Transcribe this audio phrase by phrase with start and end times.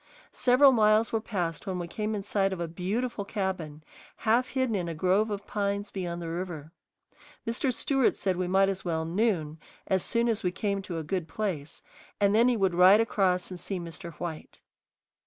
[0.33, 3.83] Several miles were passed when we came in sight of a beautiful cabin,
[4.25, 6.71] half hidden in a grove of pines beyond the river.
[7.45, 7.71] Mr.
[7.71, 11.27] Stewart said we might as well "noon" as soon as we came to a good
[11.27, 11.83] place,
[12.19, 14.13] and then he would ride across and see Mr.
[14.13, 14.59] White.